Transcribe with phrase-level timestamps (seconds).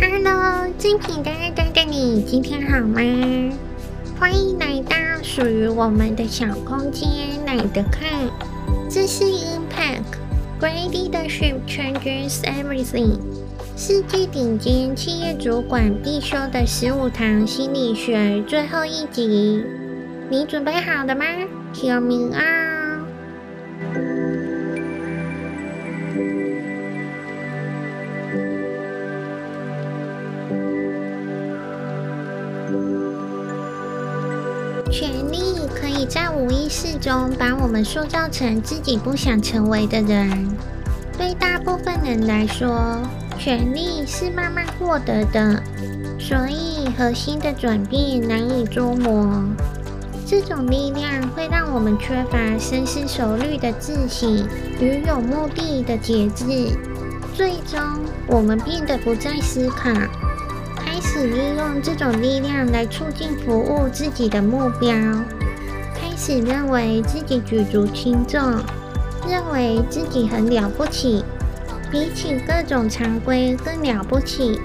[0.00, 3.00] Hello，精品单单的你，今天好吗？
[4.18, 7.08] 欢迎来到属于我们的小空间，
[7.46, 8.28] 来的看，
[8.88, 13.18] 这是 Impact，Great Leadership Changes Everything，
[13.76, 19.64] 世界顶尖企业主管必修的十五堂心理学最后一集，
[20.28, 21.24] 你准备好了吗？
[21.72, 22.81] 小明啊！
[36.72, 40.48] 识中把我们塑造成自己不想成为的人。
[41.18, 42.98] 对大部分人来说，
[43.38, 45.62] 权力是慢慢获得的，
[46.18, 49.44] 所以核心的转变难以捉摸。
[50.26, 54.48] 这种力量会让我们缺乏深思熟虑的自省
[54.80, 56.44] 与有目的的节制，
[57.34, 57.78] 最终
[58.26, 59.90] 我们变得不再思考。
[60.74, 64.94] 开始利用这种力量来促进服务自己的目标，
[66.24, 68.40] 始认为自己举足轻重，
[69.28, 71.24] 认为自己很了不起，
[71.90, 74.56] 比起各种常规更了不起。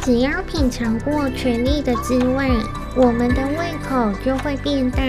[0.00, 2.48] 只要品尝过权力的滋味，
[2.94, 5.02] 我们的胃口就会变大。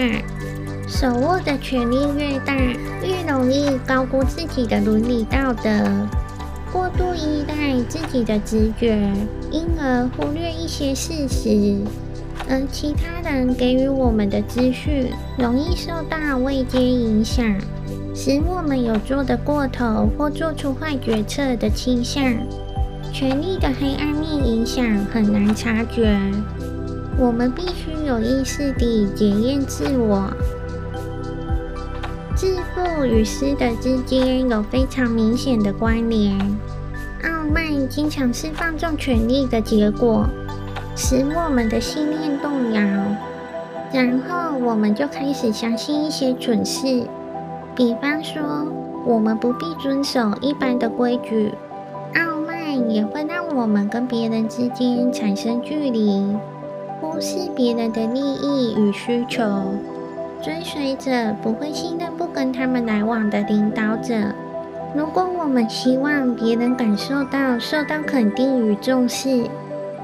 [0.88, 2.56] 手握的权力越大，
[3.00, 5.70] 越容易高估自己的伦理道德。
[6.72, 8.96] 过度依赖自己的直觉，
[9.52, 11.78] 因而忽略一些事实，
[12.54, 17.44] 而其他人给予我们的资讯，容易受到未接影响，
[18.14, 22.22] 使我们有做得过头或做出坏决策的倾向。
[23.12, 26.16] 权力的黑暗面影响很难察觉，
[27.18, 30.30] 我们必须有意识地检验自我。
[32.36, 36.38] 自负与失德之间有非常明显的关联。
[37.24, 40.28] 傲慢经常是放纵权力的结果，
[40.96, 42.80] 使我们的信念动摇，
[43.92, 47.04] 然后我们就开始相信一些蠢事，
[47.74, 48.42] 比方说，
[49.04, 51.52] 我们不必遵守一般的规矩。
[52.14, 56.36] 傲慢也会让我们跟别人之间产生距离，
[57.00, 59.42] 忽视别人的利益与需求。
[60.40, 64.14] 追随者不会信任不跟他们来往的领导者。
[64.94, 69.44] 如果我们希望别人感受到受到肯定与重视，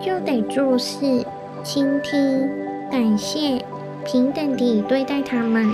[0.05, 1.25] 就得注视、
[1.63, 2.49] 倾听、
[2.91, 3.65] 感谢、
[4.05, 5.71] 平等地对待他们。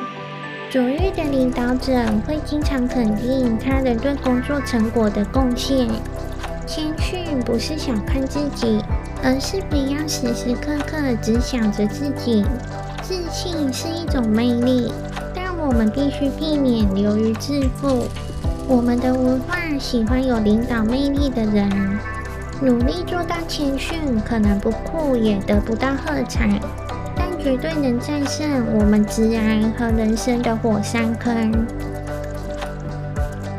[0.69, 1.92] 卓越的领导者
[2.26, 5.88] 会经常肯定他人对工作成果的贡献。
[6.66, 8.81] 谦逊不是小看自己，
[9.22, 12.44] 而是不要时时刻刻只想着自己。
[13.03, 14.93] 自信是一种魅力，
[15.32, 18.08] 但我们必须避免流于自负。
[18.66, 21.70] 我们的文化喜欢有领导魅力的人，
[22.62, 26.59] 努力做到谦逊，可能不酷也得不到喝彩，
[27.15, 31.67] 但绝对能战胜我们直男和人生的火山坑。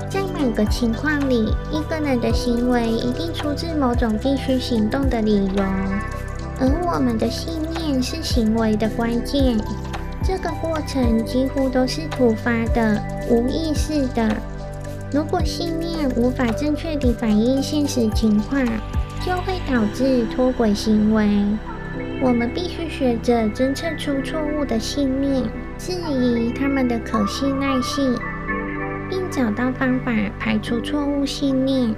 [0.09, 5.63] 在每个情况里，一个人的行为一定出自某种必须行动的理由。
[6.59, 9.59] 而我们的信念是行为的关键，
[10.23, 14.35] 这个过程几乎都是突发的、无意识的。
[15.09, 18.65] 如果信念无法正确地反映现实情况，
[19.25, 21.25] 就会导致脱轨行为。
[22.21, 25.43] 我们必须学着侦测出错误的信念，
[25.77, 28.13] 质疑他们的可信赖性，
[29.09, 31.95] 并找到方法排除错误信念。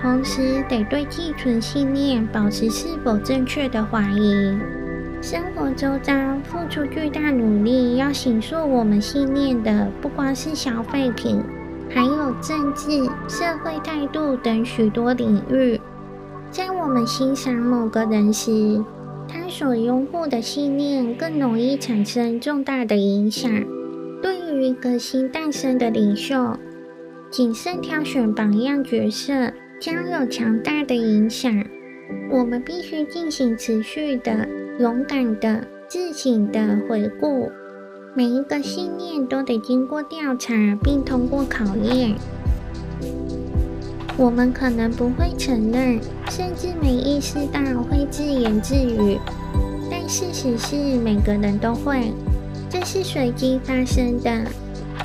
[0.00, 4.56] 同时，得对寄存信念保持是否正确的怀疑。
[5.20, 6.12] 生活周遭
[6.44, 11.42] 付出巨大努力要形塑我们信念的，不光是消费品，
[11.90, 15.80] 还有政治、社会态度等许多领域。
[16.50, 18.84] 在我们欣赏某个人时，
[19.28, 23.50] 他所拥护的信念更容易产生重大的影响。
[24.22, 26.58] 对于革新诞生的领袖，
[27.30, 29.52] 谨慎挑选榜样角色。
[29.78, 31.62] 将有强大的影响。
[32.30, 34.48] 我们必须进行持续的、
[34.78, 37.50] 勇敢的、自省的回顾。
[38.16, 42.14] 每一个信念都得经过调查并通过考验。
[44.16, 49.18] 我们可能不会承认，甚至没意识到会自言自语，
[49.90, 52.10] 但事实是每个人都会。
[52.70, 54.46] 这是随机发生的，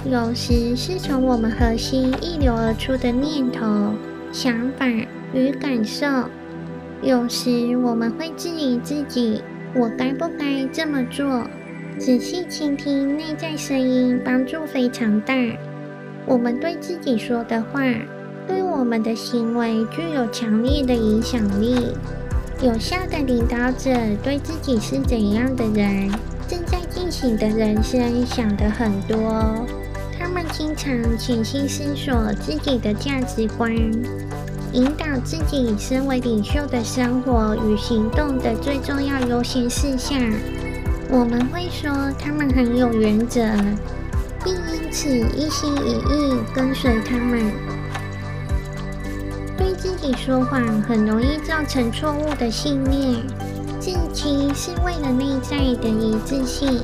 [0.09, 3.93] 有时是从我们核心溢流而出的念头。
[4.31, 4.87] 想法
[5.33, 6.07] 与感受，
[7.01, 9.41] 有时我们会质疑自己：
[9.75, 11.45] 我该不该这么做？
[12.03, 15.35] 仔细倾听内在声音，帮助非常大。
[16.25, 17.79] 我们对自己说的话，
[18.47, 21.75] 对我们的行为具有强烈的影响力。
[22.59, 23.91] 有效的领导者
[24.23, 26.09] 对自己是怎样的人，
[26.47, 29.63] 正在进行的人生想得很多。
[30.17, 33.71] 他们经常潜心思索自己的价值观，
[34.73, 40.19] 引导自己身为领袖的生活与行动的最重要优先事项。
[41.13, 43.41] 我们会说他们很有原则，
[44.45, 47.51] 并因此一心一意跟随他们。
[49.57, 53.21] 对自己说谎很容易造成错误的信念。
[53.77, 56.81] 自欺是为了内在的一致性，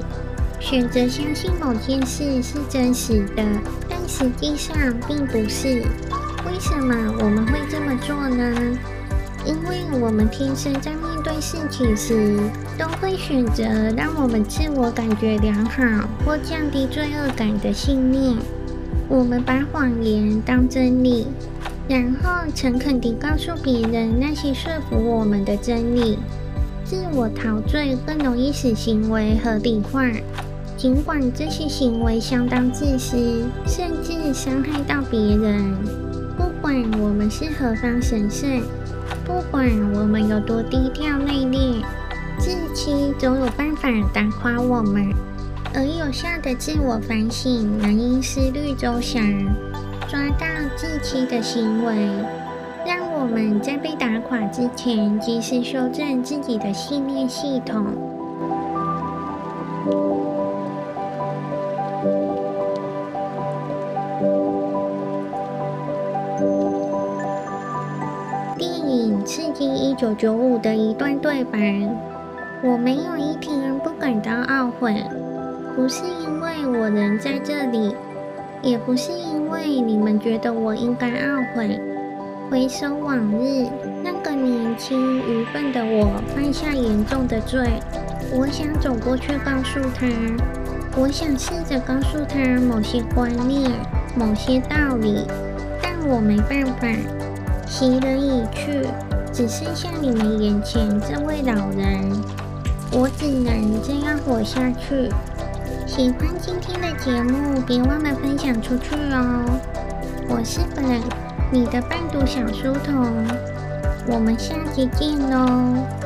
[0.59, 3.41] 选择相信某件事是真实的，
[3.87, 4.75] 但实际上
[5.07, 5.85] 并不是。
[6.45, 8.77] 为什么我们会这么做呢？
[9.45, 10.91] 因为我们天生在
[11.27, 12.37] 对事情时，
[12.79, 13.65] 都会选择
[13.97, 15.83] 让我们自我感觉良好
[16.25, 18.33] 或降低罪恶感的信念。
[19.09, 21.27] 我们把谎言当真理，
[21.89, 26.17] 然后诚恳地告诉别人那些说服我们的真理。
[26.85, 30.09] 自我陶醉更容易使行为合理化，
[30.77, 35.75] 尽管这些行为相当自私，甚至伤害到别人。
[36.37, 38.61] 不管我们是何方神圣。
[39.27, 41.83] 不管我们有多低调内敛，
[42.39, 45.13] 自欺总有办法打垮我们。
[45.75, 49.21] 而有效的自我反省，能因思虑周详，
[50.07, 50.47] 抓到
[50.77, 51.93] 自欺的行为，
[52.85, 57.85] 让我们在被打垮之前，及时修正自己的信念系统。
[69.97, 71.59] 九九五的一段对白：
[72.61, 75.03] 我没有一天不感到懊悔，
[75.75, 77.95] 不是因为我人在这里，
[78.61, 81.81] 也不是因为你们觉得我应该懊悔。
[82.47, 83.65] 回首往日，
[84.03, 87.67] 那个年轻愚笨的我犯下严重的罪，
[88.31, 90.05] 我想走过去告诉他，
[90.95, 93.71] 我想试着告诉他某些观念、
[94.15, 95.25] 某些道理，
[95.81, 96.87] 但我没办法，
[97.65, 98.85] 袭人已去。
[99.37, 102.11] 只剩下你们眼前这位老人，
[102.91, 105.11] 我只能这样活下去。
[105.85, 109.45] 喜欢今天的节目，别忘了分享出去哦。
[110.27, 110.83] 我是本，
[111.51, 113.27] 你的伴读小书童，
[114.07, 115.96] 我们下期见喽。